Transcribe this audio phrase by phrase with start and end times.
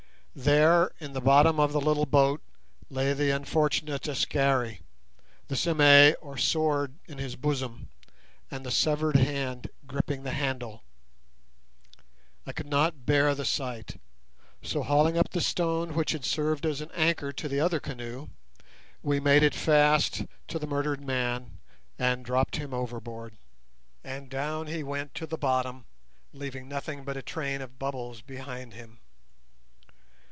[0.33, 2.41] There in the bottom of the little boat
[2.89, 4.79] lay the unfortunate Askari,
[5.49, 7.89] the sime, or sword, in his bosom,
[8.49, 10.83] and the severed hand gripping the handle.
[12.45, 13.99] I could not bear the sight,
[14.63, 18.29] so hauling up the stone which had served as an anchor to the other canoe,
[19.03, 21.59] we made it fast to the murdered man
[21.99, 23.35] and dropped him overboard,
[24.01, 25.83] and down he went to the bottom,
[26.31, 28.99] leaving nothing but a train of bubbles behind him.